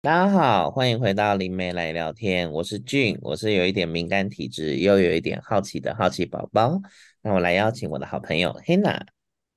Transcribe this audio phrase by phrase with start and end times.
[0.00, 2.52] 大家好，欢迎回到灵媒来聊天。
[2.52, 6.80] 我是俊，我是有一点敏感体质，又有一点好奇的好奇宝宝。
[7.20, 9.00] 那我来邀请我的好朋友 Hannah。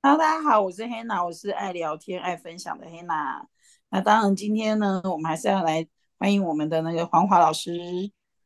[0.02, 3.44] Hello，大家好，我是 Hannah，我是爱聊天、爱分享的 Hannah。
[3.88, 5.86] 那当然，今天呢，我们还是要来
[6.18, 7.70] 欢迎我们的那个黄华老师。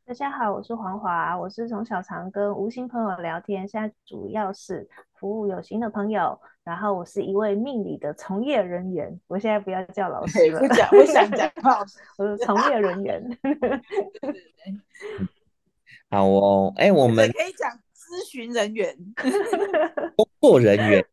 [0.04, 4.86] 大家好，我是黄华，我是从小常跟无心朋友聊天，现在主要是
[5.19, 6.39] 服务有形的朋友。
[6.64, 13.38] 然后我是一位命理的从业人员，我现在不要叫老师了，不讲，不想讲 老师，我是从业人员。
[16.10, 18.97] 好哦，哎，我们可以讲咨询人员、
[20.16, 21.07] 工作人员、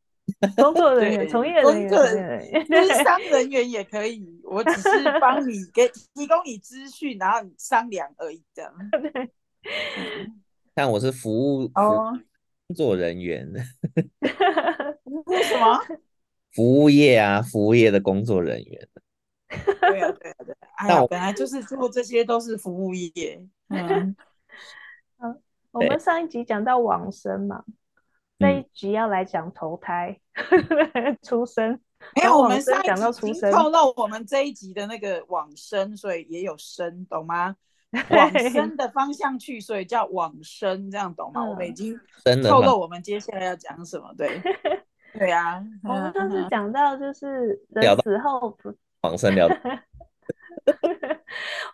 [0.55, 1.91] 工作人员、从业人员、
[2.65, 4.41] 咨商人员也可以。
[4.43, 4.89] 我只是
[5.21, 8.73] 帮你给提供你资讯，然后你商量而已，这样。
[8.91, 9.29] 对。
[10.73, 12.09] 但我是服务哦。
[12.09, 12.19] 工
[12.73, 13.47] 作人员，
[15.25, 15.79] 为什么？
[16.51, 18.87] 服务业啊，服务业的工作人员。
[19.79, 20.57] 对啊，对啊，对啊。
[20.77, 23.41] 哎呀，本来就是做这些都是服务业。
[23.69, 24.15] 嗯。
[25.17, 27.63] 嗯，我们上一集讲到往生嘛，
[28.39, 30.19] 这一集要来讲投胎、
[31.23, 31.79] 出生。
[32.15, 37.55] 没有，我们上一集讲到出生，透露我们这一集的那个往生，所以也有生，懂吗？
[38.09, 41.43] 往生的方向去，所以叫往生，这样懂吗？
[41.43, 41.95] 我们已经
[42.43, 44.41] 透露我们接下来要讲什么，对，
[45.13, 45.63] 对啊。
[45.87, 49.47] 我们上次讲到就是人死后不往生了。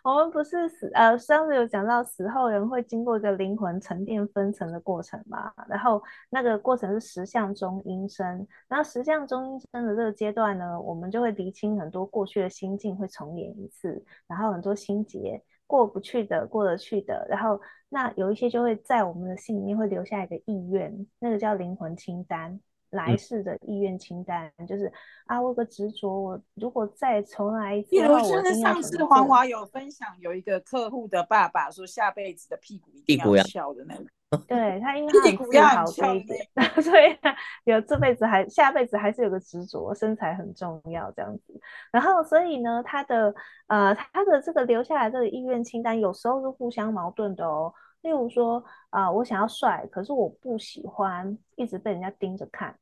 [0.02, 5.52] 我们不是死呃，上次有讲到死后人会经过一个灵魂沉淀分层的过程嘛？
[5.68, 15.42] 然后那个过程是实相中阴身，然后实相中阴身的这个阶段呢，我们就会厘清很多过去的心境会重演一次，然后很多心结。
[15.70, 24.92] 过不去的，过得去的，然后那有一些就会在我们的心里面会留下一个意愿，那个叫灵魂清单，来世的意愿清单，嗯、就是
[25.26, 34.04] 啊，我有个执着，我如果再重来一次，比如就是上次黄华有分享，有一个客户的爸爸说下辈子的屁股一定要翘的那个。
[34.46, 36.46] 对他，因为他很自豪这一点，
[36.80, 37.18] 所以
[37.64, 41.60] 有这辈子还下辈子还是有个执着，身材很重要这样子。
[41.90, 43.34] 然后，所以呢，他的
[43.66, 47.74] 呃，他的这个留下来这个意愿清单，有时候是互相矛盾的哦。
[48.02, 52.72] 例如说，啊、呃，我想要帅，可是我不喜欢一直被人家盯着看，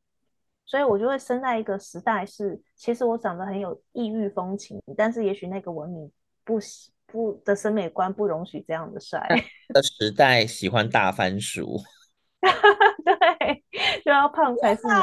[0.67, 6.13] 所以我就会生在一个时代是，其实我长得很有异域风情，但是也许那个文明
[6.45, 6.93] 不喜。
[7.11, 9.27] 不的审美观不容许这样的帅
[9.69, 11.81] 的时代，喜欢大番薯，
[13.03, 13.65] 对，
[14.05, 14.95] 就要胖才是美。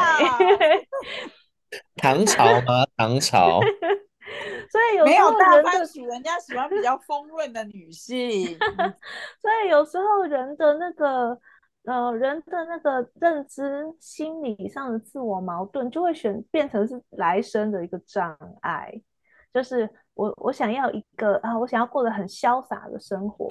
[1.98, 2.86] 唐朝吗？
[2.96, 3.60] 唐朝，
[4.70, 8.56] 所以有没有大番薯，人家喜欢比较丰润的女性。
[9.42, 11.40] 所以有时候人的那个
[11.86, 19.02] 呃，人的那个认知、心理上的自我矛盾，就会选变成是来生的一个障碍，
[19.52, 19.90] 就是。
[20.16, 23.48] 我我想要一个啊，我想要过得很潇洒的生活，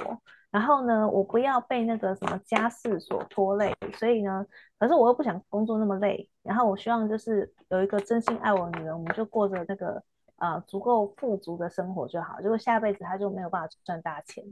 [0.50, 4.44] 然后呢，我不要被那个什么家事所拖累，所以呢，
[4.78, 10.02] 可是我又不想工作那么累，然后我希望就是有一个真心爱我的女人，我们就过着那个
[10.38, 12.40] 呃足够富足的生活就好。
[12.40, 14.42] 结果下辈子他就没有办法赚大钱，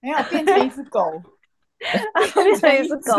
[0.00, 1.12] 没有 变成一只狗，
[1.78, 3.18] 变成一只狗，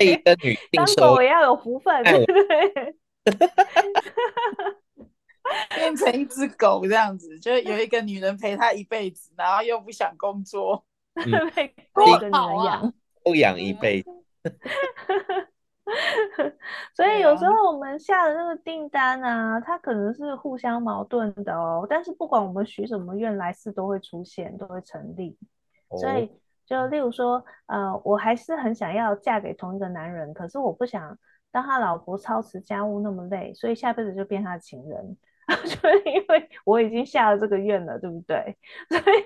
[0.00, 2.96] 一个女当狗也要有福分，对不对？
[5.74, 10.84] 变成一只狗这样子，就有一个女人陪他一辈子，然后又不想工作，
[11.14, 11.24] 嗯、
[11.94, 12.82] 多好 啊，
[13.24, 14.10] 都养一辈子。
[16.94, 21.86] 所以有时候我们下的那个订单啊，它可能是互相矛盾的哦。
[21.88, 25.36] 但是不管我们许什么愿，来世都会出现，都会成立。
[25.88, 26.30] 哦、所以
[26.64, 31.16] 就例如说，呃，我还是很想要嫁给同一个男人，可是我不想
[31.52, 35.16] 当他老婆操持家务那么累，所以下辈子就变他的情人。
[35.64, 38.56] 就是因为我已经下了这个愿了，对不对？
[38.88, 39.24] 所以，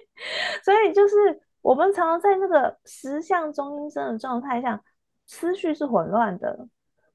[0.64, 1.14] 所以就是
[1.62, 4.80] 我们常常在那个十相中阴身的状态下，
[5.26, 6.66] 思绪是混乱的。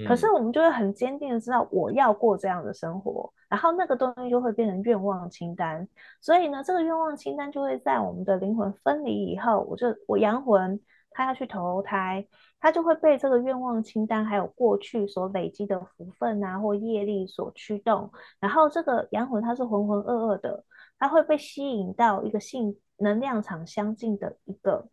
[0.08, 5.88] 可是我们就会很坚定的知道，我要过这样的生活，然后那个东西就会变成愿望清单。
[6.20, 10.80] 所以呢，这个愿望清单就会在我们的灵魂分离以后，我就我阳魂。
[11.16, 12.26] 他要去投胎，
[12.64, 20.64] 他就会被这个愿望清单还有过去所累积的福分啊或业力所驱动，然后这个阳魂他是浑浑噩噩的，
[20.98, 24.88] 他会被吸引到一个性能量场相近的一个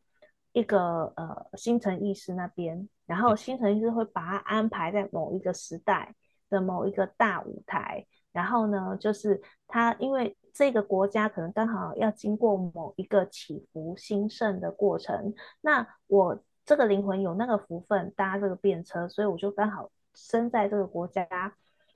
[0.52, 6.12] 一个呃星辰意识那边，然后星辰意识会把它安排在某一个时代
[6.49, 10.37] 的某一个大舞台，然后呢，就是他因为。
[10.52, 16.37] 这个国家可能刚好要经过某一个起伏兴盛的过程，那我
[16.70, 21.26] 这个灵魂有那个福分搭这个便车，所以我就刚好生在这个国家，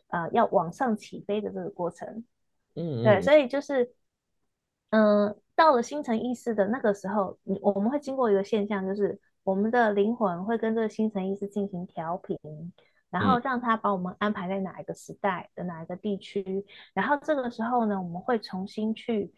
[0.09, 2.25] 呃，要往上起飞的这个过程。
[2.75, 3.94] 嗯，嗯，对，所以就是，
[4.91, 12.37] 嗯，到了星辰意识的那个时候，我们会经过一个现象，就是我们的灵魂会跟这个星辰意识进行调频，
[13.11, 19.32] 然后让他把我们安排在哪一个时代的哪一个地区，然后这个时候呢，我们会重新去，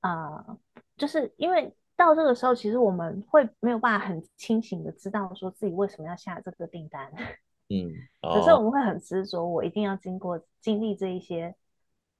[0.00, 0.58] 呃，
[0.96, 7.12] 就是因为到这个时候，其实我们会没有办法很清醒的知道说自己为什么要下这个订单，
[7.68, 7.92] 嗯，
[8.22, 11.54] 哦、可是我们会很执着，我一定要经过经历这一些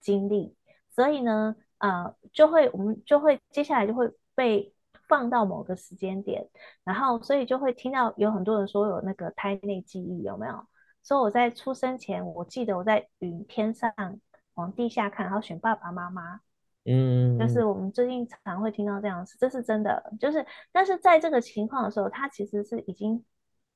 [0.00, 0.54] 经历，
[0.90, 1.56] 所以呢。
[1.80, 4.70] 啊、呃，就会我们就会接下来就会被
[5.08, 6.46] 放到某个时间点，
[6.84, 10.62] 然后所以就会听到有很多人说有那个胎内记忆，有没有？
[11.02, 13.90] 所以我在出生前，我记得我在云天上
[14.56, 16.42] 往地下看，然后选爸爸妈妈，
[16.84, 20.12] 嗯，就是我们最近常会听到这样子，这是真的。
[20.18, 23.24] 就是但是在这个情况的时候，他其实是已经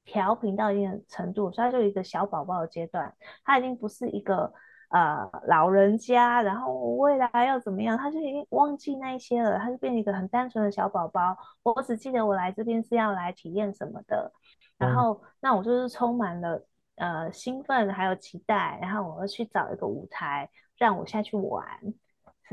[0.05, 3.15] 调频到一定的程度，所以他就一个小宝宝的阶段，
[3.45, 4.53] 他已经不是一个。
[4.91, 11.37] 呃，老人家，然后未来要怎么样，他就已经忘记那一些了，他就变成一个很单纯的小宝宝。
[11.65, 14.31] 我只记得我来这边是要来体验什么的，
[14.79, 16.65] 然后、嗯、那我就是充满了
[16.95, 21.67] 呃兴奋还有期待，然后我要去找一个舞台让我下去玩，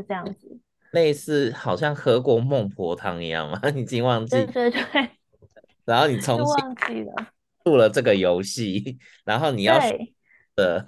[0.01, 0.59] 是这样子。
[0.91, 3.59] 类似好像喝过孟婆汤一样吗？
[3.73, 4.45] 你已经忘记？
[4.47, 5.09] 对对对。
[5.85, 7.13] 然后你重新忘记了，
[7.65, 9.79] 入了这个游戏，然后你要。
[10.53, 10.83] 的，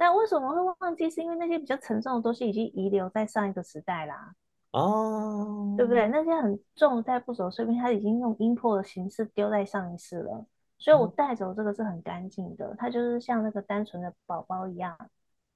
[0.00, 1.08] 那为什么会忘记？
[1.08, 4.32] 是因为那些比较沉重的东西已经遗留在上一个时代啦。
[4.72, 6.08] 哦，对不对？
[6.08, 10.44] 那些很重在不走，说明他已经用阴魄的形式丢在上一世了。
[10.76, 14.96] 所以我带走这个是很干净的，它就是像那个单纯的宝宝一样，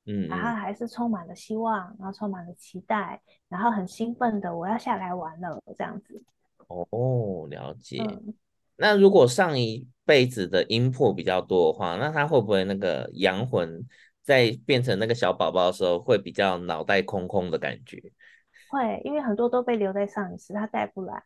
[0.07, 6.23] 嗯，然后还是充满了希望，然后充满了期待，然后很兴奋的我要下来玩了，这样子。
[6.69, 8.03] 哦，了解。
[8.03, 8.35] 嗯
[8.77, 13.87] 那如果上一辈子的阴魄比较多的话，那他会不会那个阳魂
[14.21, 18.03] 在变成那个小宝宝的时候，会比较脑袋空空的感觉？
[18.69, 21.23] 会，因为很多都被留在上一世，他带不来，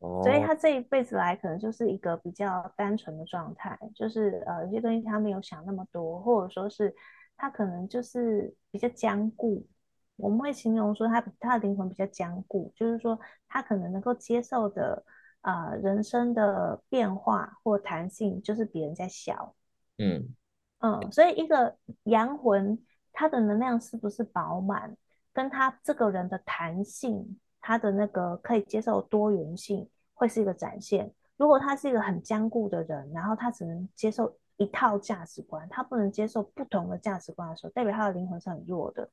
[0.00, 6.92] 哦，所以他这一辈子来可能就是一个比较单纯的状态，就是呃有些东西他没有想那么多，或者说是
[7.42, 9.66] 他可能就是比较坚固。
[10.14, 13.18] 我们会形容说他他的灵魂比较坚固，就是说
[13.48, 15.04] 他可能能够接受的。
[15.42, 19.56] 啊、呃，人生的变化或弹性就是比人家小，
[19.98, 20.36] 嗯
[20.78, 22.78] 嗯，所以一个阳魂，
[23.12, 24.96] 他的能量是不是饱满，
[25.32, 31.12] 跟他这个人的弹性，他的那个可以接受多元性，会是一个展现。
[31.36, 34.32] 如果他是一个很坚固的人，然后他只能接受
[34.62, 39.10] 一套价值观，他不能接受不同的价值观的时候，代表他的灵魂是很弱的。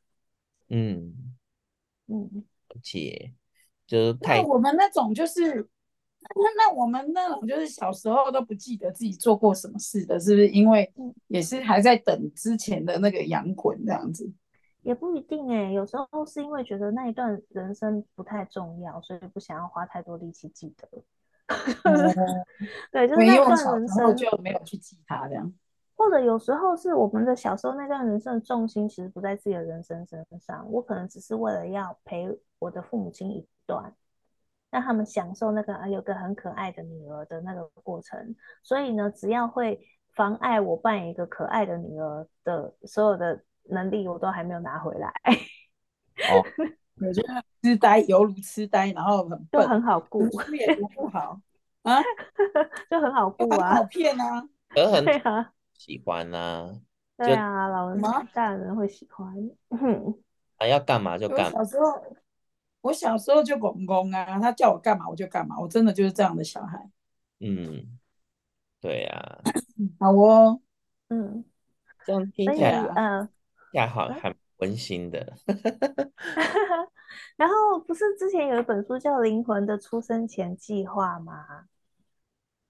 [0.69, 1.35] 嗯
[2.07, 3.33] 嗯，而且，
[3.87, 5.67] 就是太我们那种就是。
[6.35, 10.49] 那那我们那种就是小时候都不记得自己做过什么事的，是不是？
[10.49, 10.93] 因为
[11.27, 14.29] 也是还在等之前的那个阳魂这样子，
[14.81, 15.73] 也不一定哎、欸。
[15.73, 20.89] 有时候是因为觉得那一段人生不太重要，所以不想要花太多力气记得。
[22.91, 25.53] 对，就是那段人生就没有去记它这样。
[25.95, 32.29] 或者有时候是我们的小时候那段人生的重心其实不在自己的人生身上，我可能只是为了要陪
[32.59, 33.93] 我的父母亲一段。
[34.71, 38.35] 让他们享受那个啊，有个很可爱的女儿的那个过程。
[38.61, 39.79] 所以呢，只要会
[40.13, 45.11] 妨碍我扮演一个可爱的女儿的所有的能力，我都还没有拿回来。
[46.29, 46.45] 哦，
[47.01, 51.39] 我觉得痴呆犹如痴呆，然后很就很好顾，书也读不好
[51.83, 52.01] 啊，
[52.89, 56.73] 就很好顾啊，好骗啊， 对啊， 喜欢啊，
[57.17, 58.01] 对啊，老人
[58.33, 59.33] 大人会喜欢，
[60.57, 61.59] 啊，要干嘛就干嘛。
[62.81, 66.89] 我小时候就公公啊，他叫我干嘛我就干嘛，我真的就是这样的小孩。
[67.41, 67.99] 嗯，
[68.79, 69.43] 对呀、啊。
[69.99, 70.61] 好哦，
[71.09, 71.43] 嗯，
[72.05, 73.29] 这样听起来，嗯，
[73.73, 75.33] 还好，还温馨的。
[77.35, 81.65] 然后不是之前有一本书叫《灵魂的出生前计划》吗？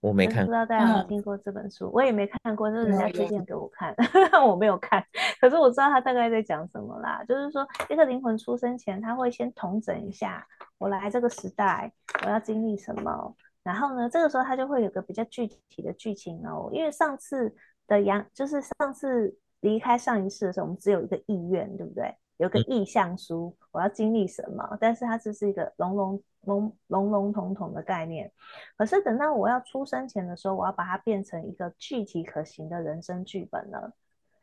[0.02, 3.94] 我没看，不知道大家有没有听过这本书，嗯、我也没看过，就是人家推荐给我看，
[4.32, 5.04] 嗯、 我没有看。
[5.42, 11.92] 可是我知道他大概在讲什么啦，就是说一个灵魂出生前，他会先统整一下我来这个时代
[12.24, 16.70] 我要经历什么，然后呢，这个时候他就会有个比较具体的剧情哦。
[16.72, 17.54] 因为上次
[17.86, 22.16] 的杨，就是上次离开上一世的时候，我们只有一个意愿，对不对？
[22.38, 24.78] 有个意向书，我要经历什么？
[24.80, 28.32] 但是它只是一个笼笼笼笼笼统统的概念。
[28.78, 33.94] 可是等到我要出生前的时候，我要把它变成一个具体可行的人生剧本了。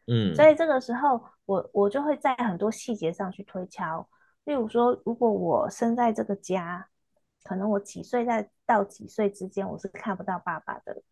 [0.09, 4.07] 嗯，所以这个时候，我我就会在很多细节上去推敲。
[4.45, 6.87] 例如说，如果我生在这个家，
[7.45, 11.03] 可能我几岁在到几岁之间，我是看不到爸爸的。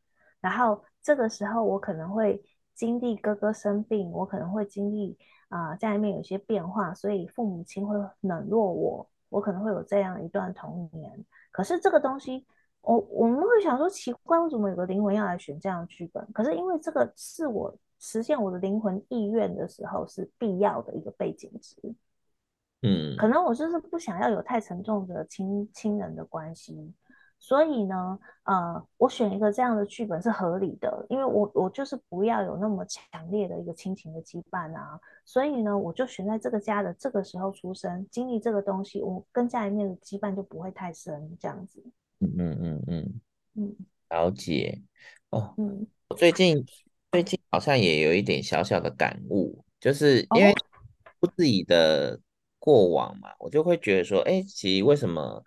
[0.41, 2.45] 然后这个时候，我可能会
[2.75, 5.17] 经历哥哥生病，我可能会经历。
[5.51, 11.25] 啊、呃，家里面有些变化，所以父母亲会冷落我，我可能会有这样一段童年。
[11.53, 12.45] 可是这个东西，
[12.81, 16.27] 我我们会想说奇怪，为什么有个灵魂要来选这样的剧本？
[16.33, 21.77] 可是因为这个是我实现我的灵魂意愿的时候是必要的一个背景值。
[22.83, 26.93] 嗯，可能我就是不想要有太沉重的亲亲人的关系。
[27.45, 34.99] 所以呢，呃，我选一个这样的剧本是合理的，因为我我就是不要有那么强烈的一个亲情的羁绊啊。
[35.27, 41.85] 所以呢，我就选在这个家的这个时候出生，经历这个东西，我跟家里面的羁绊就不会太深，这样子。
[42.21, 43.21] 嗯嗯嗯嗯
[43.57, 43.77] 嗯，
[44.09, 44.81] 了解。
[45.29, 46.65] 哦，嗯，我最近
[47.13, 50.55] 最近好像也有一点小小的感悟，就是因为
[51.21, 52.19] 不自己的
[52.59, 55.45] 过往嘛，我就会觉得说，哎，其实为什么？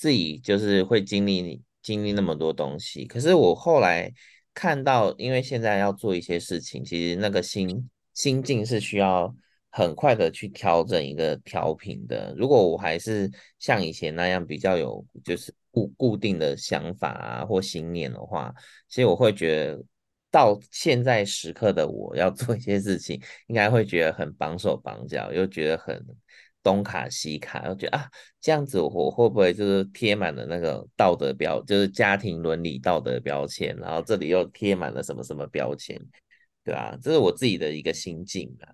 [0.00, 4.10] 自己就是会经历经历那么多东西，可是我后来
[4.54, 9.30] 看到，因为现在要做一些事情，其实那个心心境是需要
[9.68, 12.34] 很快的去调整一个调频的。
[12.34, 18.54] 如果我还是像以前那样比较有就是固固定的想法啊或信念的话，
[18.88, 19.84] 其实我会觉得
[20.30, 26.02] 到现在时刻的我要做一些事情，应该会觉得很绑手绑脚，又觉得很。
[26.62, 28.06] 东卡西卡，我觉得啊，
[28.40, 35.98] 这样子我会不会就是贴满了那个道德标，就是家庭伦理道德标签，然后这里又贴满了什么什么标签，
[36.62, 36.98] 对吧？
[37.02, 38.68] 这是我自己的一个心境啊。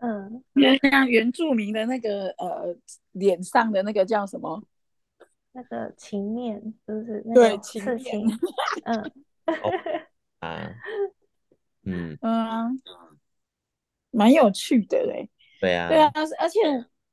[0.00, 0.42] 嗯，
[0.90, 2.74] 像原住民的那个呃
[3.12, 4.60] 脸上的那个叫什么？
[5.52, 8.26] 那个情面，就是那对情面，
[8.84, 8.98] 嗯，
[9.62, 9.70] 哦、
[10.40, 10.74] 啊，
[11.84, 12.80] 嗯嗯，
[14.10, 15.30] 蛮有趣的嘞。
[15.60, 16.10] 对啊，对啊，
[16.40, 16.58] 而且。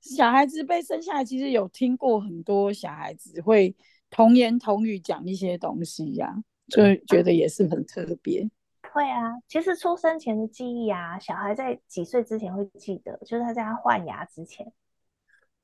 [0.03, 3.73] 小孩子被生下来，其实有听过很多小孩子会
[4.09, 8.45] 童言童语讲一些东西呀、啊，就觉得也是很特别。
[8.91, 14.73] 会啊，其实出生前的记忆啊，小孩在几岁之前会记得，就是他在他换牙之前，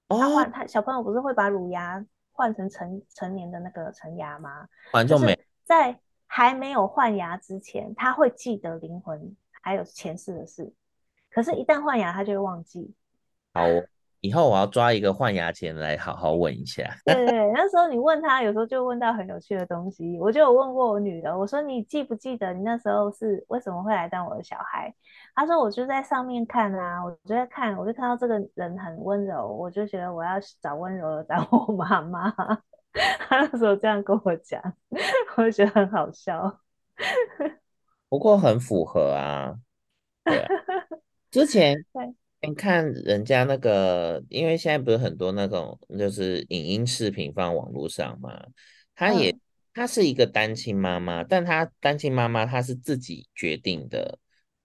[0.07, 4.69] 他换他小朋友不是会把乳牙换成成成年的那个成牙吗？
[4.93, 10.73] 完全没在还没有换牙之前，他会记得灵魂还有前世的事，
[11.29, 12.93] 可是，一旦换牙，他就会忘记。
[13.53, 13.61] 好。
[14.21, 16.83] 以后我要抓一个换牙前来好好问一下。
[17.05, 20.17] 对 对对，那时候你问他，有时候就问到很有趣的东西。
[20.19, 24.93] 我就有问过我女儿，我说你记不记得你那时候是为什么会来当我的小孩？
[25.33, 32.29] 她说我就在上面看啊，我就在看，我就看到这个人很温柔，我就觉得我要找温柔的当我妈妈。
[32.91, 34.61] 她那时候这样跟我讲，
[35.37, 36.59] 我就觉得很好笑。
[38.09, 39.55] 不过很符合啊。
[40.25, 40.49] 对啊，
[41.31, 42.13] 之前 对。
[42.41, 48.41] 你看人家那个，因为现在不是很多那种就是影音视频放网络上嘛，
[48.95, 49.35] 她也
[49.73, 54.17] 她是一个单亲妈妈，但她单亲妈妈她是自己决定的，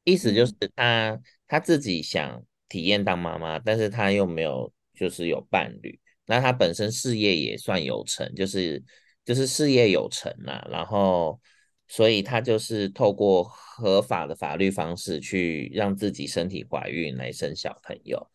[0.04, 8.81] 意思就是她她自己想体验当妈妈，但是她又没有就是有伴侣，那她本身事业也算有成，就是
[9.25, 11.40] 就是事业有成啦，然后。
[11.88, 18.26] 所以她就是透过合法的法律方式去让自己身体怀孕来生小朋友。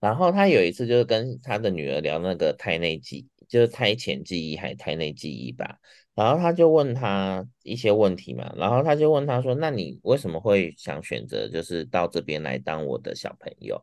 [0.00, 5.78] 然后她有一次就是跟她的女儿聊那个胎内记，就是胎前记忆还是胎内记忆吧。
[6.14, 13.82] 然后她就问她一些问题嘛，然后她就问她说：“那你为什么会想选择就是到这边来当我的小朋友？”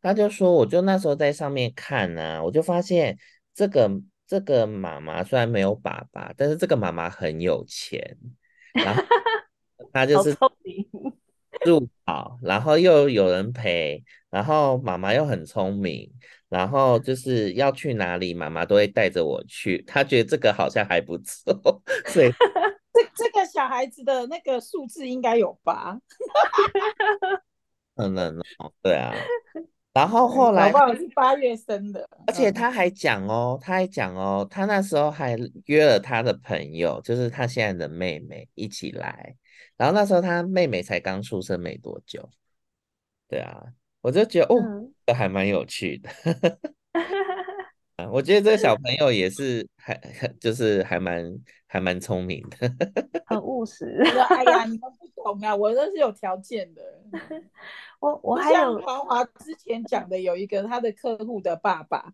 [0.00, 3.18] 她就说：“我就那时候在上面看啊，我就发现
[3.54, 3.90] 这个
[4.26, 8.16] 这个妈妈虽然没有爸爸，但是这个妈妈很有钱。”
[8.72, 9.02] 然后
[9.92, 10.34] 他就是
[11.64, 16.10] 住好，然后又有人陪，然后妈妈又很聪明，
[16.48, 19.82] 然后就是要去哪里，妈妈都会带着我去。
[19.86, 22.30] 他觉得这个好像还不错， 所以
[22.92, 25.98] 这这个小孩子的那个数字应该有吧？
[27.96, 29.12] 可能哦，对啊。
[29.98, 39.34] 然后后来，宝宝是八月生的，而且他还讲哦，他还讲哦，他那时候还约了他的朋友，就是他现在的妹妹一起来。
[39.76, 42.30] 然后那时候他妹妹才刚出生没多久，
[43.28, 43.60] 对啊，
[44.00, 46.08] 我就觉得哦，这还蛮有趣的。
[48.12, 50.00] 我觉得这个小朋友也是还
[50.40, 51.24] 就是还蛮
[51.66, 52.72] 还蛮聪明的，
[53.26, 54.00] 很务实。
[54.30, 55.07] 哎呀，你们不
[55.56, 56.82] 我那是有条件的。
[58.00, 62.12] 我我还有华华之前讲的有一个他的客户的爸爸，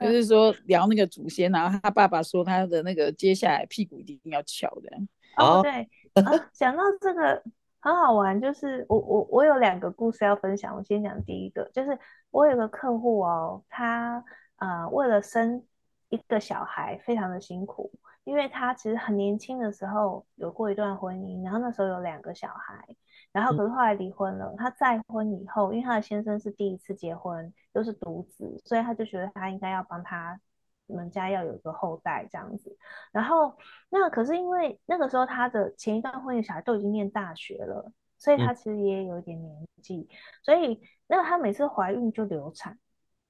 [0.00, 4.90] 就是说聊那个祖先，然后他爸爸说他的那个接下来屁股一定要翘的。
[5.36, 5.88] 哦，对，
[6.22, 7.42] 啊，讲到这个
[7.80, 10.74] 很好玩，就是我我我有两个故事要分享。
[10.74, 11.98] 我先讲第一个，就是
[12.30, 14.24] 我有个客户哦，他
[14.56, 15.62] 呃为了生
[16.08, 17.92] 一个小孩非常的辛苦，
[18.26, 22.84] 因为他其实很年轻的时候有过一段婚姻，然后那时候有两个小孩。
[23.30, 24.52] 然后可是后来离婚了。
[24.58, 30.40] 他再婚以后，因为他的先生是第一次结婚，又是独子，所以他就觉得他应该要帮他
[30.86, 32.76] 们家要有一个后代这样子。
[33.12, 33.56] 然后
[33.90, 42.76] 那可是因为那个时候他的前一段婚姻小孩都已经念大学了，所以他其实也有一点年纪，嗯、所以那他每次怀孕就流产。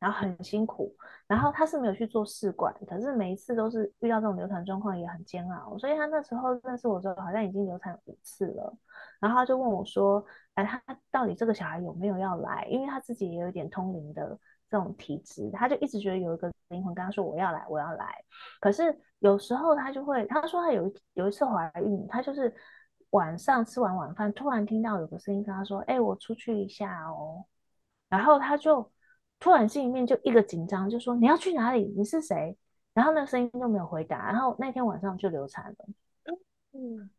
[0.07, 0.95] 然后很辛苦，
[1.27, 8.73] 然后他是没有去做试管，可是每一次都是遇到这种流产状况也很煎熬，所以他那时候认识我之后，好像已经流产五次了。
[9.19, 12.69] 然后他就问我说：“哎，他到底这个小孩有没有要来？
[12.71, 14.39] 因为他自己也有一点通灵的
[14.71, 18.15] 这种体质，他就一直觉得有一个灵魂跟他说我要来，我要来。
[18.61, 22.55] 可是有时候他就会，他说他有一有一次怀孕，他就是
[23.11, 27.45] 晚上吃完晚饭，突然听到有个声音跟他说：‘哎，我出去一下哦。’
[28.09, 28.89] 然后他就。
[29.39, 31.85] 突然心里面就一个紧张，就说你要去哪里？
[31.97, 32.57] 你是谁？
[32.95, 34.27] 然后那个声音就没有回答。
[34.33, 35.77] 然后那天晚上就流产了。
[36.73, 37.11] 嗯，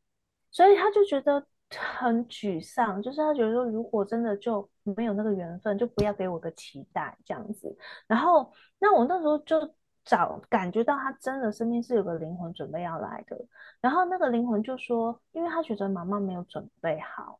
[0.49, 7.77] 所以他就觉得很沮丧，就是他觉得说，如果真的就没有那个缘分，就不要给我个期待这样子。
[8.07, 13.39] 然后那我那时候就找感觉到他真的身边是有个灵魂准备要来的。
[13.79, 17.39] 然后那个灵魂就说，因为他觉得妈妈没有准备好，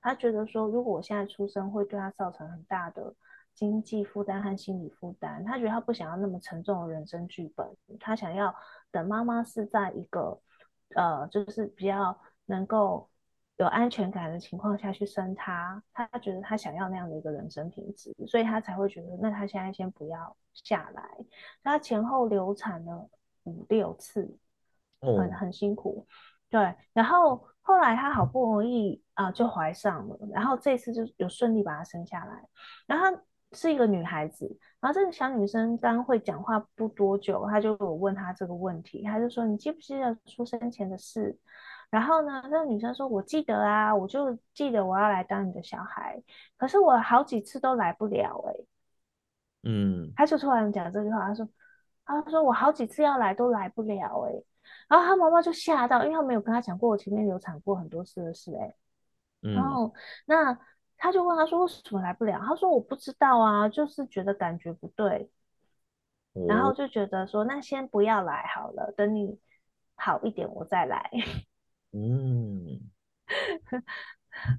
[0.00, 3.14] 他觉得说，如果我现在出生会对他造成很大的。
[3.54, 7.64] 经济负担和心理负担，他觉得他不想要那么沉重的人生剧本，
[8.00, 8.52] 他想要
[8.90, 10.40] 等妈妈是在一个
[10.96, 13.08] 呃，就是比较能够
[13.56, 21.02] 有安全感的情况下去生他，他觉得他想要那样的一个人生品质，所以他才会觉得那他现在先不要下来。
[21.62, 23.08] 他前后流产了
[23.44, 24.36] 五六次，
[25.00, 26.04] 很很辛苦，
[26.50, 32.48] 对，然后后来他好不容易啊、呃、就怀上了，然后这次就有顺利把他生下来，
[32.86, 33.22] 然后他。
[33.54, 34.44] 是一个女孩子，
[34.80, 41.38] 然后这个小女生刚会讲话不多久，她就我问她这个问题，她就说：“你记不记得出生前的事？”
[41.88, 46.20] 然后呢，那个女生说：“我记得啊，我就记得我要来当你的小孩，
[46.56, 48.54] 可是我好几次都来不了。”哎，
[49.62, 51.48] 嗯，她就突然讲这句话，她说
[52.04, 54.32] ：“她说我好几次要来都来不了。”哎，
[54.88, 58.54] 然后她妈妈就吓到，因为她没有跟她讲过我前面流产过很多次的事。
[58.56, 58.74] 哎，
[59.40, 59.94] 然后
[60.26, 60.58] 那。
[60.96, 65.30] 他就问他说：“为什么来不了？”他说：“我不知道啊，就是觉得感觉不对，
[66.32, 69.38] 哦、然后就觉得说，那先不要来好了，等你
[69.96, 71.10] 好一点我再来。”
[71.92, 72.80] 嗯，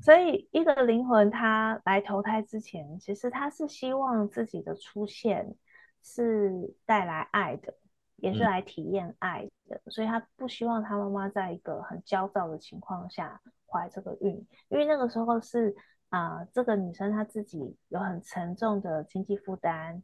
[0.03, 5.55] 所以一个灵魂他来投胎之前，其实他是希望自己的出现
[6.03, 7.73] 是带来爱的，
[8.17, 15.75] 也是来体验爱的，嗯、所以他不希望他妈妈在一个很焦躁的情况下怀这个孕，因为那个时候是。
[16.09, 20.01] 啊、呃，这个女生她自己有很沉重的经济负担，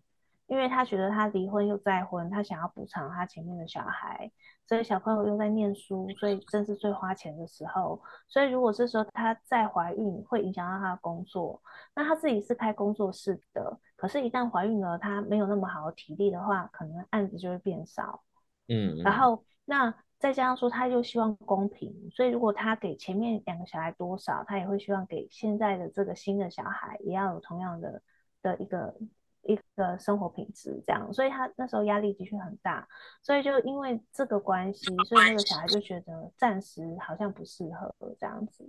[0.47, 4.31] 因为她觉得她离婚又再婚，她想要补偿她前面的小孩，
[4.67, 8.01] 所以小朋友又在念书，所以正是最花钱的时候。
[8.27, 11.61] 所以如果这时候她再怀孕，会影响到她的工作。
[11.95, 18.23] 那她自己是开工作室的，可是，一旦怀孕了，她没有那么好的体力的话，可能案子就会变少。
[18.67, 19.93] 嗯，然后那。
[20.21, 27.99] 再加上说，他又希望公平，所以如果他给前面两个小孩多少，他也会希望给现在的这个新的小孩也要有同样的
[28.43, 28.95] 的一个
[29.41, 32.87] 一个生活品质，这样，所以他那时候压力的确很大，
[33.23, 38.63] 所以就因为这个关系，所以那个小孩就觉得暂时好像不适合这样子。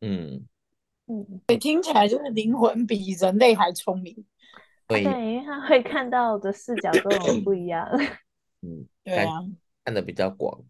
[0.00, 0.44] 嗯
[1.06, 4.26] 嗯，对，听起来就是灵魂比人类还聪明。
[4.88, 7.88] 对，因为他会看到的视角跟我们不一样。
[8.62, 9.40] 嗯，对啊，
[9.84, 10.60] 看得比较广。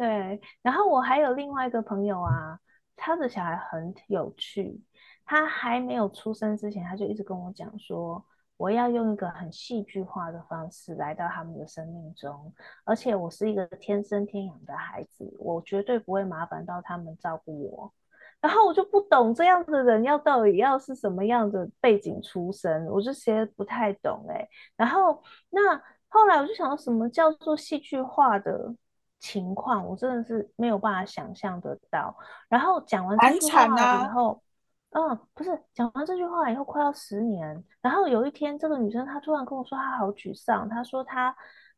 [0.00, 2.58] 对，然后我还有另外一个朋友啊，
[2.96, 4.80] 他的小孩很有趣。
[5.26, 8.24] 他还没有出生之前，他就一直跟我讲说，
[8.56, 12.50] 我要用一个很戏剧化的方式来到他们的生命中，
[12.84, 17.92] 而且我是一个天生天养的孩子，我绝对不会麻烦到他们照顾我。
[18.40, 24.48] 然后我就不懂这样的人要到底要是什么样的背景出身，我就觉得不太懂哎。
[24.78, 25.76] 然后那
[26.08, 28.74] 后来我就想到，什么叫做戏剧化的？
[29.20, 32.16] 情况我真的是没有办法想象得到。
[32.48, 34.42] 然后讲完这句话以后，
[34.90, 37.62] 啊、嗯，不是讲完这句话以后快要十年。
[37.80, 40.68] 然后有一天，这个女生她突然跟我说，她好沮丧。
[40.68, 41.36] 她说她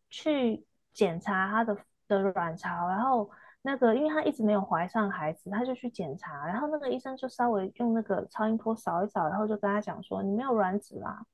[0.08, 1.76] 去检查她的
[2.08, 3.28] 的卵巢，然后
[3.62, 6.46] 那个因为她一直没有怀上孩子，她就去检查。
[6.46, 11.24] 然后那个医生就稍微用那个超音波扫一扫，然后就跟她讲说，你没有卵子啦。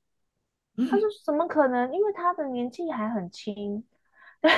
[0.90, 1.92] 她说怎么可能？
[1.92, 3.85] 因为她的年纪还很轻。
[4.42, 4.51] 对，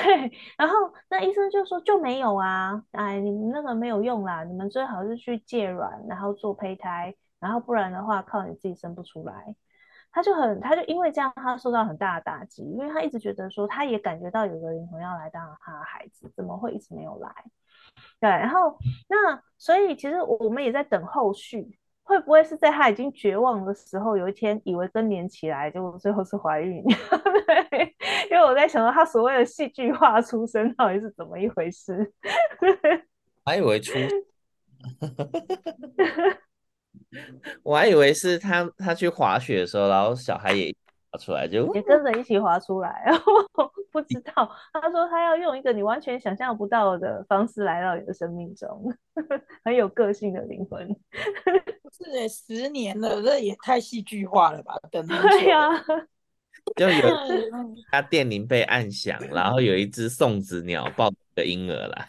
[0.59, 9.57] 然后那医生就说就没有啊，哎，你们那个没有用啦，你们最好是去借卵，然后做胚胎，然后不然的话靠你自己生不出来。
[10.13, 17.33] 他就很，他就因为这样，他受到很大的打击，因为他一直觉得说，他也感觉到有个灵魂要来当他的孩子，怎么会一直没有来？
[18.21, 18.77] 对，然后
[19.09, 21.80] 那所以其实我们也在等后续。
[22.11, 26.83] 会不会是在他已经绝望的时候，有一天以为更年期来，结果最后是怀孕？
[28.29, 32.13] 因为我在想到他所谓的戏剧化出生到底是怎么一回事？
[33.47, 33.93] 还以为出，
[37.63, 40.75] 我还以为是他他去滑雪的时候，然后小孩也。
[41.11, 43.11] 滑出来就也跟着一起滑出来，
[43.91, 44.51] 不知道。
[44.73, 48.95] 他说他要用一个你完全想象不到的方式来到你的生命中，
[49.65, 50.89] 很有个性的灵魂。
[51.93, 54.75] 是十年了，这也太戏剧化了吧？
[54.93, 55.85] 等对呀、啊，
[56.77, 57.17] 就有
[57.91, 62.09] 他电铃被按响，然后有一只送子鸟抱着婴儿来。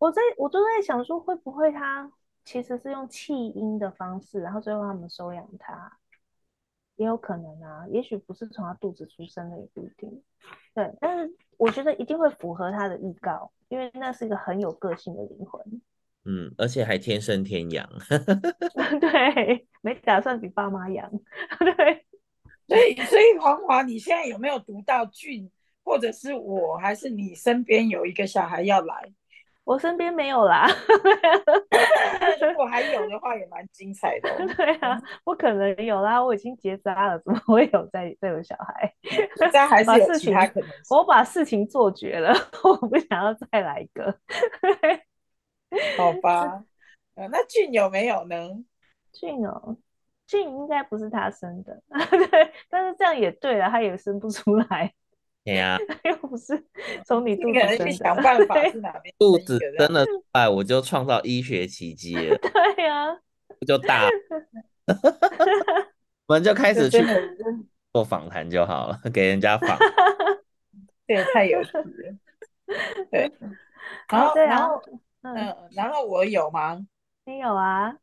[0.00, 2.10] 我在我都在想说，会不会他
[2.46, 5.98] 其实是用弃婴的方式，然后最后他们收养他。
[7.00, 10.22] 也有可能啊，也许不是从他肚子出生的，也不一定。
[10.74, 15.64] 对，但是我觉得一定会符合他的预告，因为那是一个很有个性的灵魂。
[16.26, 17.88] 嗯，而且还天生天养。
[19.00, 21.10] 对，没打算比爸妈养。
[21.58, 22.04] 对，
[22.68, 25.50] 所以所以黄华，你现在有没有读到俊，
[25.82, 29.10] 或者是我，还是你身边有一个小孩要来？
[29.70, 30.66] 我身边没有啦，
[32.40, 34.34] 如果还有的话，也蛮精彩的、哦。
[34.56, 38.92] 对啊，不可能有啦，我已经结扎了，怎么会有再再有小孩？
[39.38, 40.68] 这样还是有其他可能。
[40.90, 44.12] 我把事情做绝了，我不想要再来一个。
[45.96, 46.64] 好吧，
[47.14, 48.36] 那俊有没有呢？
[49.12, 49.76] 俊哦，
[50.26, 51.80] 俊应该不是他生的，
[52.28, 54.92] 对，但是这样也对了，他也生不出来。
[55.42, 56.62] 对呀， 又不是
[57.06, 62.36] 从你肚子生的，想办法是哪边 肚子生了出来，我就创造医学奇迹了。
[62.76, 63.16] 对呀、啊，
[63.66, 64.08] 就大，
[66.26, 66.98] 我们就开始去
[67.92, 69.78] 做访谈就好了，给人家访。
[71.06, 71.84] 这也太有趣了。
[73.10, 73.32] 对，
[74.08, 74.82] 然后，然后，
[75.22, 76.86] 嗯，然后我有吗？
[77.24, 77.96] 你有啊。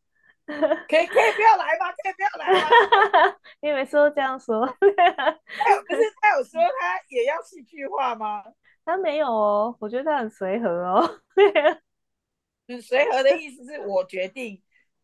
[0.48, 1.92] 可以可以不要来吗？
[2.02, 3.36] 可以不要来吗？
[3.62, 4.66] 你每次都这样说。
[4.66, 8.44] 他有不是他有说他也要戏剧化吗？
[8.86, 11.20] 他没有哦，我觉得他很随和哦。
[12.68, 14.62] 很随和的意思是我决定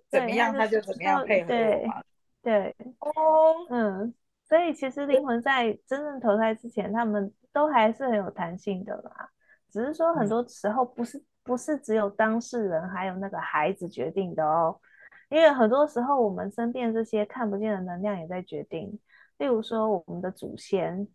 [0.10, 2.02] 怎么样，他就怎么样配合我嘛。
[2.42, 4.14] 对哦，嗯，
[4.48, 9.30] 所以其实灵魂在真正投胎之前，他们都还是很有弹性的啦。
[9.70, 14.80] 只是说很多时候不是不是只有当事人还有那个孩子决定的哦。
[15.34, 19.00] 因为很多时候，我们身边这些看不见的能量也在决定。
[19.40, 21.08] 例如说，我们的祖先，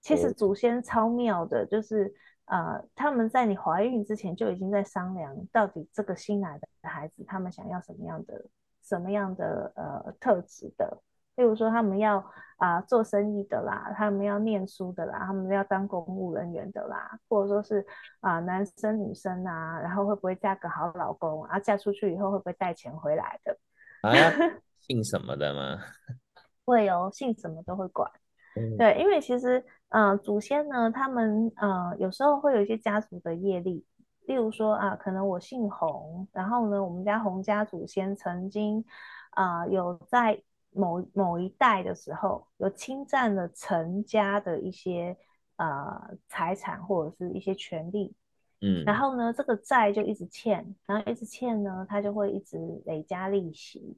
[0.00, 2.10] 其实祖先超妙的，就是
[2.46, 8.42] 呃，他们在你怀孕之前就已经在商量，到底这个新来的孩子，他们想要什么样的、
[8.82, 11.02] 什么样的呃特质的。
[11.36, 12.18] 例如说，他们要
[12.58, 17.84] 啊、呃、做生意的啦，他们要念书的啦，他们要当公务人员的啦，或者说是
[18.20, 21.58] 啊、呃、男生女生啊，然后会不会嫁个好老公啊？
[21.58, 23.58] 嫁出去以后会不会带钱回来的？
[24.02, 24.12] 啊，
[24.80, 25.78] 姓什么的吗？
[26.66, 28.10] 会哦，姓什么都会管。
[28.54, 33.86] 嗯、对，因为其实呃祖先呢，他们呃有时候会有一些家族的业力，
[34.26, 38.84] 例如说啊，可能我姓洪，然后呢，我们家洪家祖先曾经
[39.30, 40.42] 啊、呃、有在。
[40.74, 45.16] 某某一代的时候，有侵占了陈家的一些
[45.56, 48.14] 呃财产或者是一些权利，
[48.60, 53.96] 嗯，然后呢，这个债就一直欠，然后一直欠呢，他就会一直累加利息，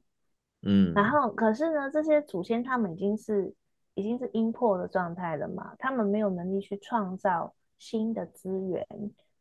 [0.62, 3.54] 嗯，然后可是呢，这些祖先他们已经是
[3.94, 8.86] 已经是阴破的状态了嘛，他们没有能力去创造新的资源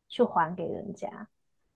[0.07, 1.27] 去还给人家，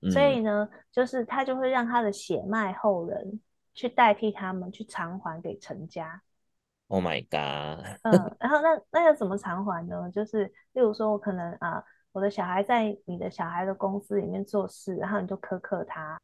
[0.02, 3.40] 嗯，所以呢，就是他就会让他的血脉后人。
[3.78, 6.20] 去代替他们去偿还给陈家。
[6.88, 7.86] Oh my god！
[8.02, 10.10] 嗯，然后那那要怎么偿还呢？
[10.12, 16.20] 就是例如说，我可能啊，我的小孩在你的小孩的公司里面做事，然后你就苛刻他，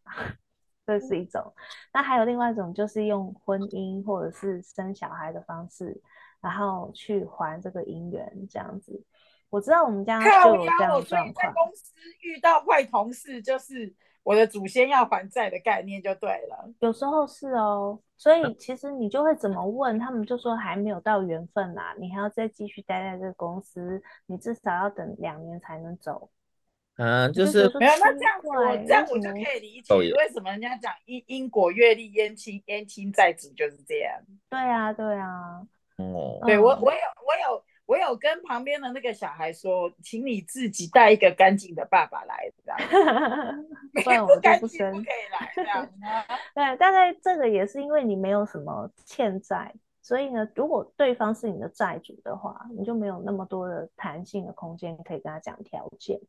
[0.84, 1.54] 这是一种。
[1.94, 6.02] 那还有另外一种，就是用婚姻或者是生小孩的方式，
[6.42, 9.00] 然后去还这个姻缘，这样子。
[9.52, 11.34] 我知道我们家就有这样的状况。
[11.36, 13.94] 在公司遇到坏同事，就是。
[14.24, 26.30] 我的祖先要还债的概念就对了，有时候是哦，所以其实你就会怎么问，他们就说还没有到缘分啦，你还要再继续待在这个公司，你至少要等两年才能走。
[26.96, 34.18] 嗯，就是没有，那这样子我这样我就可以理解为什么人家讲因因果阅历冤亲冤亲债主就是这样。
[34.50, 35.62] 对啊，对啊，
[35.98, 37.64] 哦，对我我有我有。
[37.86, 42.80] 我有跟旁边的那个小孩说，请你自己带一个干净的爸爸来，这样，
[44.04, 45.88] 不然我就不生，不可以来这样。
[46.56, 56.20] 对，大概这个也是因为你没有什么欠债，所以呢，如果对方是你的债主的话，你就没有那么多的弹性的空间可以跟他讲条件。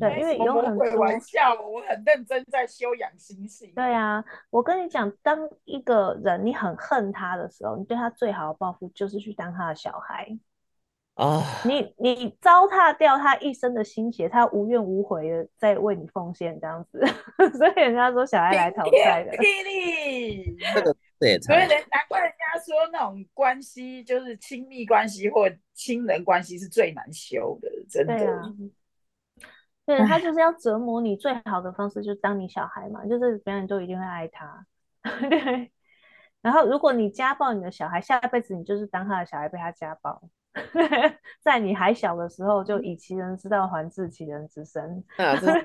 [0.00, 3.70] 对，因为有很多玩笑，我很认真在修养心性。
[3.74, 10.38] 对啊，我跟你讲，当一个人你很恨他的时候，你对他最好的报复就是去当他的小孩。
[11.14, 11.42] 啊！
[11.66, 17.04] 你你糟蹋掉他一生的心血，他无怨无悔的在为你奉献这样子，
[17.58, 19.32] 所以人家说小孩来讨债的。
[19.36, 28.16] 霹雳， 这个对，所以人难怪人家说那种关系就是亲密关系或亲人关系是最难修的，真的。
[28.16, 28.42] 对啊，
[29.84, 34.66] 对他就是要折磨你，最好的方式就是当你小孩嘛，就是别人都一定会爱他。
[35.28, 35.70] 对，
[36.40, 40.22] 然后如果你家暴你的小孩，下辈子你就是当他的小孩被他家暴。
[41.42, 45.02] 在你还小的时候，就以其人之道还治其人之身。
[45.16, 45.62] 啊，这是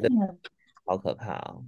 [0.00, 0.36] 的，
[0.84, 1.64] 好可怕哦！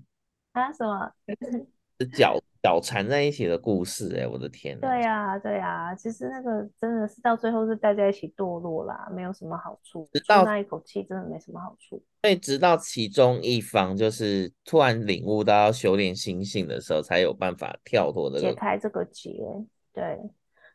[0.53, 1.13] 啊，什么？
[2.01, 4.77] 是脚脚缠在一起的故事哎、欸，我的天！
[4.81, 10.09] 对呀、啊，对呀、啊，其实那个真的是到最后是大家一起堕落啦，没有什么好处。
[10.13, 12.03] 直到那一口气，真的没什么好处。
[12.23, 19.31] 所以直到其中一方就是突然领悟到要修炼心性的时候，才有办法跳脱的、这个、解开这个结。
[19.93, 20.19] 对，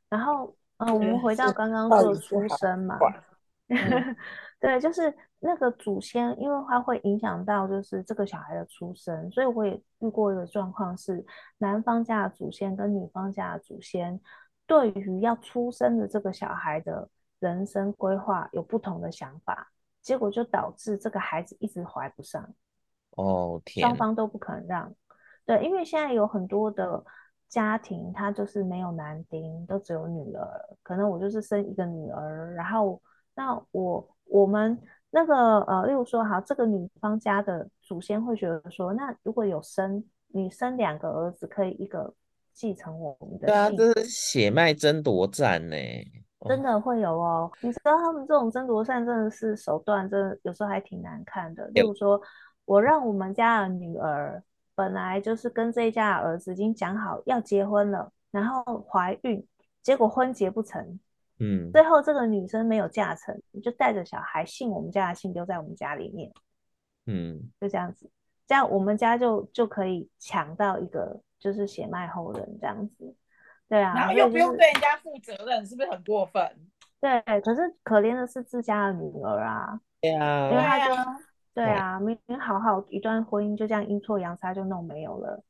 [0.08, 0.56] 然后。
[0.80, 2.98] 嗯、呃，我们回到刚刚说的出生嘛，
[3.68, 4.16] 嗯、
[4.62, 11.26] 对，就是那个祖先，因为它会影响到就是这个小孩的出生，所以我也遇过一个状况是，
[11.58, 14.20] 男方家的祖先跟女方家的祖先
[14.66, 19.70] 对于要出生的这个小孩的人生规划有不同的想法，
[20.02, 22.42] 结果就导致这个孩子一直怀不上。
[23.18, 24.94] 哦，天，双方都不肯让，
[25.46, 27.04] 对，因为现在有很多的。
[27.50, 30.48] 家庭他就是没有男丁，都只有女儿。
[30.84, 33.02] 可能我就是生一个女儿，然后
[33.36, 42.14] 那我我们那个呃，例如说，好，这个女方家的祖先会觉得说，那如果有生你生两个儿子，可以一个
[42.54, 43.48] 继承我们的。
[43.48, 45.76] 对啊，这是血脉争夺战呢，
[46.48, 47.52] 真的会有哦。
[47.62, 51.66] 你知道他们这种争夺战真的是手段，真的有时候还挺难看的。
[51.70, 52.22] 例如说，
[52.66, 54.44] 我让我们家的女儿。
[54.80, 59.46] 本来就是跟这一家的儿子已经讲好要结婚了，然后怀孕，
[59.82, 60.98] 结果婚结不成，
[61.40, 66.32] 嗯，最后这个女生没有嫁成，就带着小孩姓我们家的姓，留在我们家里面，
[67.08, 68.10] 嗯，就这样子，
[68.48, 73.14] 这样我们家就就可以抢到一个就是血脉后人这样子，
[73.68, 76.50] 对啊，然后又不用对人家负责任，是不是很过分？
[77.02, 80.50] 对，可是可怜的是自家的女儿啊，对啊，
[80.88, 80.98] 因为。
[81.54, 85.44] 对啊，明明好好一段婚姻就这样阴错阳差就弄没有了。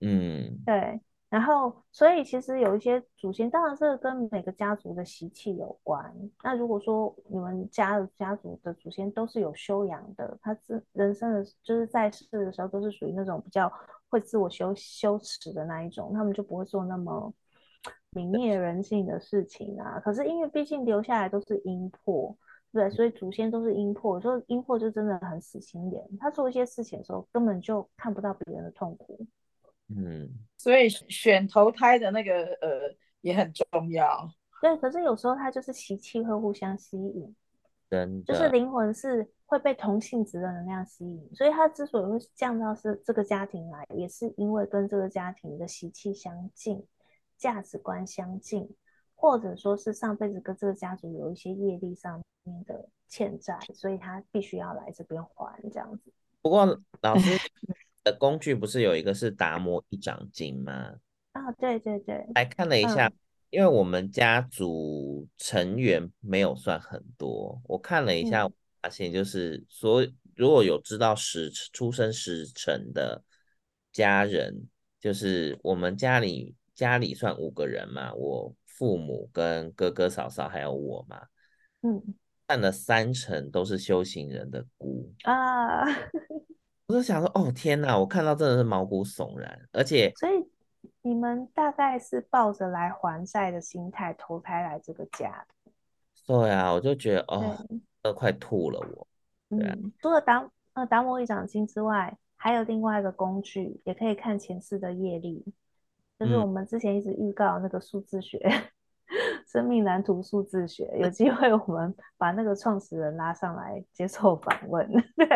[0.00, 1.00] 嗯，对。
[1.28, 6.12] 然后，所以其实有一些祖先，当然是跟每个家族的习气有关。
[6.42, 13.72] 那如果说你们家的家族的祖先都是有修养的，他是人生的，就是在世的时候都是属于那种比较
[14.08, 17.32] 会自我修修持的那一种，他们就不会做那么
[18.12, 20.00] 泯灭人性的事情啊。
[20.00, 22.36] 可是因为毕竟留下来都是阴魄。
[22.72, 26.02] 对，所以祖先都是阴魄，所以阴魄就真的很死心眼。
[26.20, 29.26] 他做一些事情的时候，根本就看不到别人的痛苦。
[29.88, 34.30] 嗯，所以选投胎的那个呃也很重要。
[34.62, 37.34] 对，可是有时候他就是习气会互相吸引，
[37.90, 41.28] 真的，就是灵魂是会被同性质的能量吸引。
[41.34, 46.86] 所以他之所以会降到是这个家庭来，也是因为跟这个家庭的习气相近，
[47.36, 48.70] 价值观相近。
[49.20, 56.10] 或者说是上辈子跟这个家族有一些业力上面的欠债，所以他必须要来这边还这样子。
[56.40, 56.64] 不过
[57.02, 57.38] 老师
[58.02, 60.94] 的工具不是有一个是达摩一掌经吗？
[61.32, 62.26] 啊，对对对。
[62.34, 63.18] 来看了一下，嗯、
[63.50, 70.02] 因为我们家族成员没有算很多，我看了一下，我发现就是所，
[70.34, 73.22] 如果有知道时出生时辰的
[73.92, 74.66] 家人，
[74.98, 78.54] 就是我们家里家里算五个人嘛，我。
[78.80, 81.20] 父母跟哥哥嫂嫂还有我嘛，
[81.82, 82.02] 嗯，
[82.48, 85.84] 占了三成都是修行人的孤啊，
[86.88, 90.48] 我就想说，哦天哪，我看到真的是毛骨悚然，而且，所以
[91.02, 95.72] 你们大概是抱着来还债的心态投胎来这个家的，
[96.26, 97.54] 对啊，我就觉得哦，
[98.00, 99.06] 都快吐了我，
[99.50, 105.44] 对啊，嗯，除了达呃达摩一掌经之外，还有另外一个工具，也可以看前世的业力。
[106.20, 114.86] 就是我们之前一直预告那个数字学，嗯、 生命蓝图数字学，有机会我们把那个创始人拉上来接受访问。
[115.16, 115.26] 对，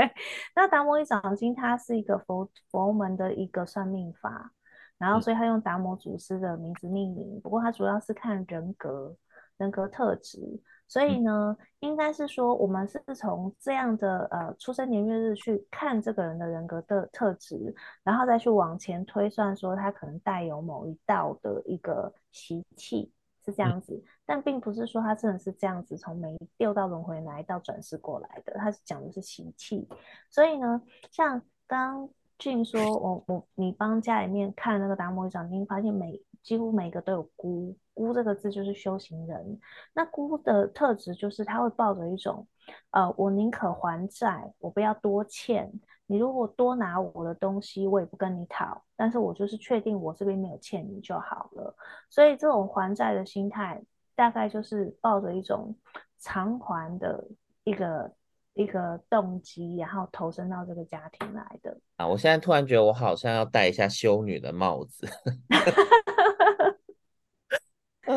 [0.54, 4.52] 那达摩一掌经它是一个佛佛门的一个算命法，
[4.98, 9.16] 然后所以他用达摩祖师的名字命名，不过它主要是看人格、
[9.56, 10.38] 人格特质。
[10.86, 23.10] 所以呢，应该是说，我们是从这样的呃出生年月日去看这个人的人格的特质，然后再去往前推算，说他可能带有某一道的一个习气
[23.44, 29.88] 是这样子，但并不是说他真的是这样子从没六道轮回哪一道转世过来的，他是讲的是习气。
[30.30, 39.58] 所以呢，像刚俊说，我我你帮家里面看那个达摩一掌经，发现每几乎每个都有孤，孤这个字就是修行人。
[39.94, 42.46] 那孤的特质就是他会抱着一种，
[42.90, 45.72] 呃，我宁可还债，我不要多欠。
[46.06, 51.74] 你如果多拿我的东西，我也不跟你讨，但是我就是确定我这边没有欠你就好了。
[52.10, 53.82] 所以这种还债的心态，
[54.14, 55.74] 大概就是抱着一种
[56.18, 57.26] 偿还的
[57.64, 58.12] 一个
[58.52, 61.74] 一个动机，然后投身到这个家庭来的。
[61.96, 65.08] 啊，我现在突然觉得我好像要戴一下修女的帽子。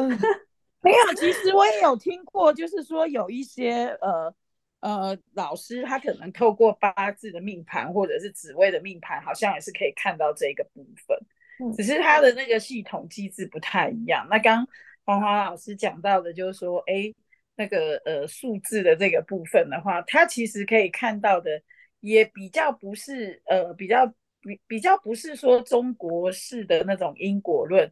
[0.10, 0.20] 嗯，
[0.82, 4.34] 没有，其实我也有听过，就是说有一些呃。
[4.80, 11.18] 呃，老师他可能透过八字的命盘或者是紫微的命盘，好像也是可以看到这个部分，
[11.60, 14.28] 嗯、只是他的那个系统机制不太一样。
[14.30, 14.66] 那刚
[15.04, 17.12] 黄华老师讲到的，就是说，哎，
[17.56, 21.60] 那个呃数字的这个部分的话，他其实可以看到的
[22.00, 24.06] 也比较不是呃比较
[24.42, 27.92] 比比较不是说中国式的那种因果论，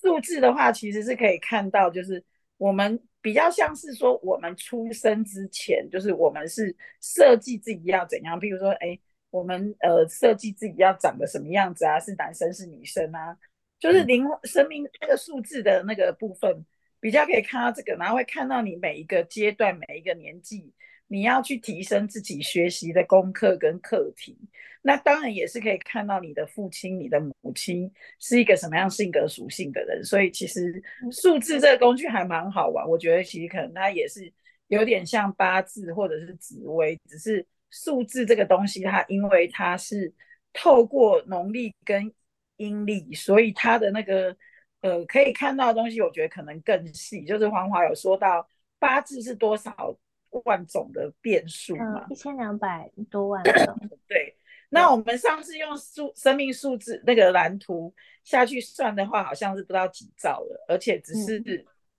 [0.00, 2.24] 数字的话其实是可以看到，就是
[2.56, 3.00] 我们。
[3.20, 8.96] 比较像是说，我们出生之前，就是我们是设计自己要怎样，比如说，哎，
[9.30, 13.36] 我们呃设计自己要长得什么样子啊，是男生是女生啊，
[13.80, 16.64] 就是灵生命那个数字的那个部分，
[17.00, 20.72] 比较可以看到这个，然后会看到你每一个阶段、每一个年纪。
[21.08, 24.38] 你要去提升自己学习的功课跟课题，
[24.82, 30.04] 那当然也是可以看到你的父亲、你的母亲是一个什么样性格属性的人。
[30.04, 34.32] 所以其实数字这个工具还蛮好玩，我觉得其实可能它也是
[34.68, 40.12] 有点像八字或者是紫微，只是数字这个东西它因为它是
[40.52, 42.12] 透过农历跟
[42.58, 44.36] 阴历，所以它的那个
[44.82, 47.24] 呃可以看到的东西，我觉得可能更细。
[47.24, 48.46] 就是黄华有说到
[48.78, 49.98] 八字是多少？
[50.44, 53.78] 万种的变数嘛，一千两百多万种。
[54.06, 54.34] 对，
[54.68, 61.42] 那我们上次用数生命数字那个蓝图下去算的话，好像是不知道几兆了，而且只是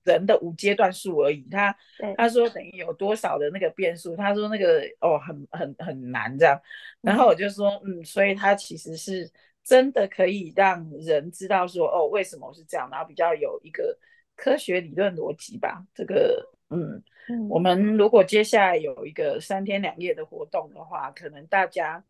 [0.04, 1.48] 人的五阶段数而已。
[1.52, 1.76] 他
[2.18, 4.16] 他说等于有多少的那个变数？
[4.16, 6.60] 他说那个哦，很很很难这样。
[7.02, 9.30] 然后我就说嗯，所以他其实是
[9.64, 13.98] 真的可以让人知道说哦，为什么是这样，然后比较有一个
[14.36, 15.84] 科学理论逻辑吧。
[15.94, 17.04] 这个嗯。
[17.48, 22.04] 我们如果接下来有一个三天两夜的活动的话，可能大家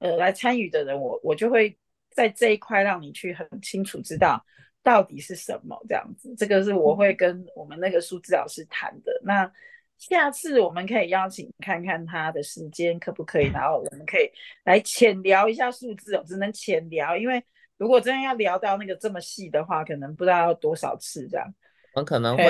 [0.00, 1.78] 呃来参与的人我，我我就会
[2.10, 4.44] 在这一块让你去很清楚知道
[4.82, 6.34] 到底是什么这样子。
[6.36, 9.12] 这个是我会跟我们那个数字老师谈的。
[9.22, 9.48] 那
[9.96, 14.28] 下次我们可以邀请看看他的时间可不可以，然后我们可以
[14.64, 17.40] 来浅聊一下数字哦，只能浅聊，因为
[17.76, 21.54] 如果真的要聊到那个这么细的话，可能不知道要多少次这样。
[21.94, 22.44] 我可能会。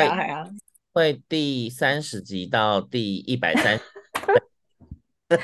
[0.94, 3.82] 会第三十集到第一百三十，
[5.28, 5.40] 对，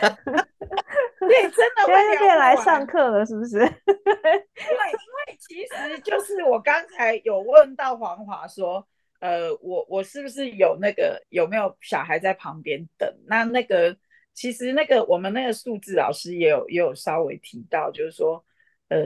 [1.51, 3.57] 真的会可以来上课了，是不是？
[3.57, 8.87] 因为因为其实就是我刚才有问到黄华说，
[9.19, 13.13] 呃，我我是不是有那个有没有小孩在旁边等？
[13.27, 13.97] 那那个
[14.33, 18.45] 其实那个我们那个数字老师也有也有稍微提到，就是说，
[18.89, 19.01] 呃，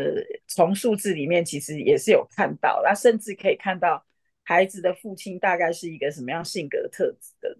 [0.46, 4.04] 从数字里面其实也是有看到，那甚至可以看到。
[4.44, 7.59] 孩子的父亲大概是一个什么样性格特质的人？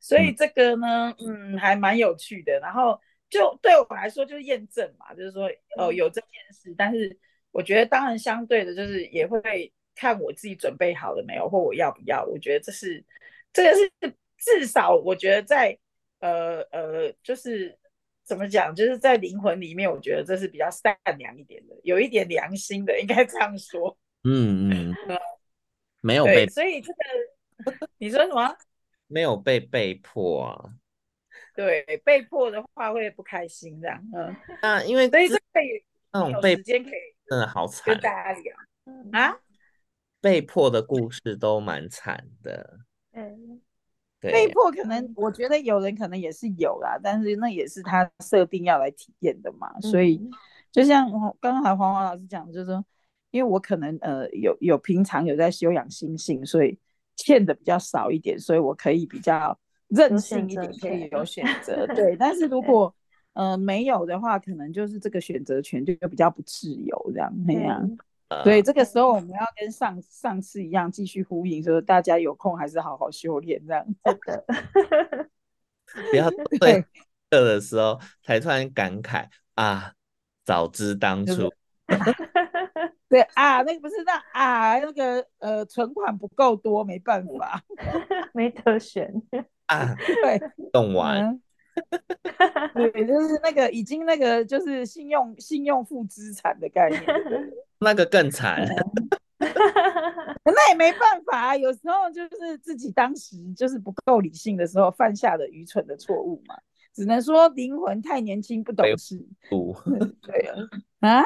[0.00, 2.60] 所以这个呢，嗯，还蛮有趣的。
[2.60, 7.18] 然后就对我来说就是验证嘛，就是说哦有这件事，但是
[7.50, 12.24] 我觉得当然相对的，就是也会看我自己准备好了没有，或我要不要。
[12.24, 13.04] 我觉得这是
[13.52, 13.90] 这个是
[14.38, 15.76] 至少我觉得在
[16.20, 17.78] 呃呃，就是
[18.24, 23.96] 怎么讲，就是在灵魂里面，我觉得这是比较善良一点的，有一点良心的，应该这样说。
[24.24, 24.94] 嗯嗯。
[26.04, 28.54] 没有被，所以这个你说什么？
[29.08, 30.74] 没有被被迫啊。
[31.54, 33.98] 对，被迫的话会不开心这样。
[34.14, 38.54] 嗯，那因为所以这可以那种被时间可以真的好惨，跟大家聊
[39.12, 39.38] 啊。
[40.20, 42.80] 被迫的故事都蛮惨的。
[43.12, 43.62] 嗯，
[44.20, 49.80] 对，被迫可能我觉得有人可能也是有啦，但是那也是他设定要来体验的嘛。
[49.80, 50.20] 所以
[50.70, 52.84] 就像刚才黄华老师讲，就是说。
[53.34, 56.78] 因为我可能呃有有平常有在修养心性，所以
[57.16, 59.58] 欠的比较少一点，所以我可以比较
[59.88, 61.84] 任性一点，可以有选择。
[61.96, 62.94] 对，但是如果
[63.32, 67.98] 呃没有的话，可能就是这个选择权就比较不自由这样那样。
[68.44, 73.84] 所以这个时候我们要跟上上次一样，继续呼应，说大家有空还是好好修炼这样。
[74.04, 74.44] 真 的，
[76.08, 76.30] 不要
[76.60, 76.82] 对
[77.30, 79.92] 课的时候才突然感慨啊，
[80.44, 81.52] 早知当初。
[83.14, 87.62] 对啊，那个不是那啊，那个呃，存款不够多，没办法，
[88.34, 89.08] 没得选
[89.66, 89.94] 啊。
[90.20, 90.40] 对，
[90.72, 91.40] 动完、嗯。
[92.74, 97.04] 对，就是那个已经那个就是信用信用负资产的概念，
[97.78, 98.66] 那个更惨。
[99.38, 106.56] 那也没办法啊，有时候就是自己当时就是不够理性的时候犯下的愚蠢的错误嘛，
[106.92, 109.24] 只能说灵魂太年轻不懂事。
[109.48, 109.72] 不，
[110.20, 111.24] 对啊，啊，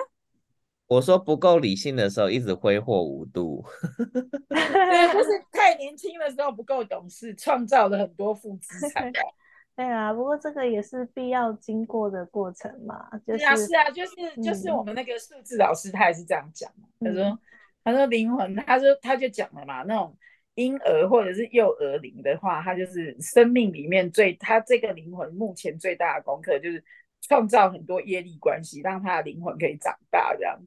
[0.89, 3.65] 我说不够理性的时候一直挥霍无度。
[4.49, 9.13] 对， 就是太年轻的时候不够懂事，创造了很多负资产。
[9.77, 13.09] 对啊，不过这个也是必要经过的过程嘛。
[13.25, 17.23] 就是、是啊，是啊，就是就是我们那个数字老师他也是这样讲嘛，他说。
[17.23, 17.39] 嗯
[17.85, 20.15] 他说灵魂，他说他就讲了嘛，那种
[20.57, 26.85] 婴儿或者是幼儿灵的话，他就是生命里面最他这个灵魂目前最大的功课就是
[27.21, 30.59] 创造很多业力关系，让他的灵魂可以长大这样。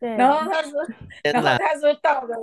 [0.00, 0.10] 对。
[0.16, 0.86] 然后他说，
[1.24, 2.36] 然后他说到了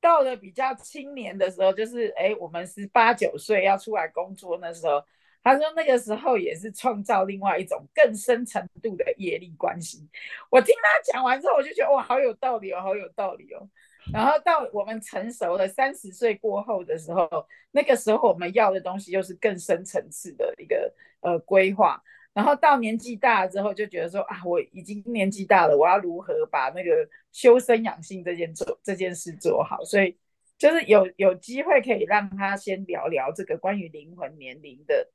[0.00, 5.02] 到了比较青年的时候，就是哎，我们是八九岁要出来工作那时候。
[5.40, 10.06] 他说那个时候也是创造另外一种更深程度的业力关系。
[10.50, 13.66] 我听他讲完之后，我就觉得哇，好有道理哦，好有道理哦。
[14.12, 22.02] 然后到我们成熟了三十岁过后的时候，那个时候我们要的东西又是更深层次的一个呃规划。
[22.38, 29.82] 然后到年纪大了之后，就觉得说啊，我已经年纪大了，我要如何把那个修身养性这件做这件事做好？
[29.84, 30.16] 所以
[30.56, 35.10] 就是有有机会可以让他先聊聊这个关于灵魂年龄的。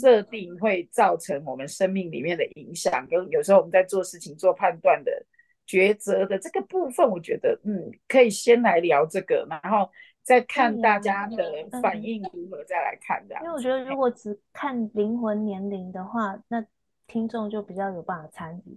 [0.00, 5.12] 设定会造成我们生命里面的影响，跟有时候我们在做事情、做判断的
[5.68, 9.90] 抉择的这个部分，我觉得嗯，可以先来聊这个，然后
[10.26, 13.44] 再看大家的反应如何，再来看这样。
[13.44, 16.62] 因为我觉得如果只看灵魂年龄的话，那
[17.06, 18.70] 听众就比较有办法参与，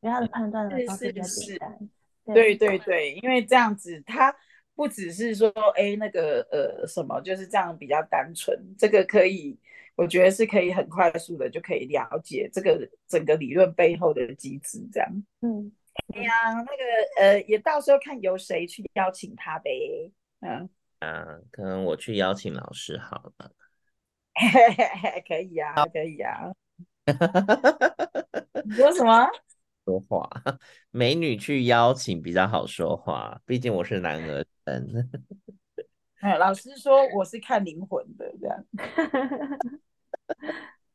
[0.00, 1.90] 因为他的判断的方式比较简单。
[2.34, 4.34] 对对对，因为这样子他
[4.74, 9.58] 不只是说哎那个呃什么，就是这样比较单纯，这个可以。
[9.96, 15.08] 我觉得是可以很快速的就可以了解这个整个理论背后的机制，这样。
[15.40, 15.70] 嗯，
[16.12, 16.82] 对呀，那个
[17.20, 19.70] 呃，也到时候看由谁去邀请他呗。
[20.40, 20.68] 嗯
[21.04, 23.50] 啊，可能我去邀请老师好了。
[25.28, 26.52] 可以呀、啊，可以呀、啊。
[28.64, 29.28] 你说什么？
[29.84, 30.30] 说话，
[30.90, 35.10] 美女去邀请比较好说话，毕竟我是男儿身。
[36.20, 38.64] 哎，老师说我是看灵魂的，这样，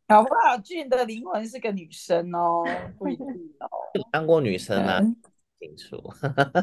[0.08, 0.58] 搞不好？
[0.58, 2.66] 俊的灵魂是个女生哦，
[2.98, 3.28] 不一定
[3.60, 3.70] 哦。
[4.12, 4.98] 当过女生啊？
[5.04, 5.16] 嗯、
[5.60, 6.02] 清楚。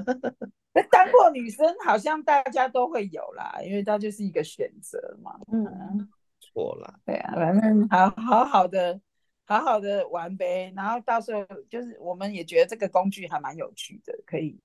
[0.74, 5.38] 那当过女生好像大家都会有啦，因为它就是一个选择嘛。
[5.53, 6.09] 嗯，
[6.40, 6.99] 错了。
[7.05, 9.01] 对啊，反正好好好的，
[9.44, 10.72] 好好的玩呗。
[10.74, 14.59] 然后到时候就是我们也觉得这个工具还蛮有趣的，可以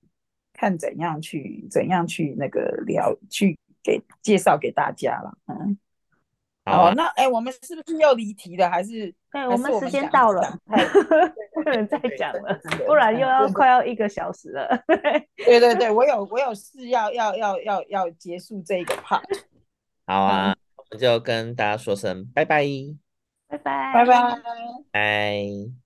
[0.52, 3.58] 看怎样去怎样去那个聊去。
[3.84, 5.76] 给介绍给大家了，嗯，
[6.64, 8.70] 好，啊、那哎、欸，我们是不是又离题了？
[8.70, 10.56] 还是对，我们时间到了，
[11.54, 14.68] 不能再讲了，不然又要快要一个小时了。
[15.44, 19.22] 对对对，我有我有事要要要要要结束这个 part。
[20.06, 22.64] 好啊，我们就跟大家说声拜拜，
[23.48, 24.42] 拜拜，拜拜，
[24.92, 25.81] 拜。